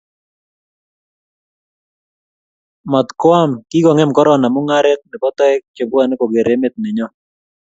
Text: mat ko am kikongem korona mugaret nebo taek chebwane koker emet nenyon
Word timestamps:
mat 2.91 3.07
ko 3.21 3.29
am 3.41 3.51
kikongem 3.69 4.11
korona 4.17 4.47
mugaret 4.55 4.99
nebo 5.11 5.27
taek 5.37 5.59
chebwane 5.75 6.13
koker 6.19 6.47
emet 6.53 6.73
nenyon 6.81 7.11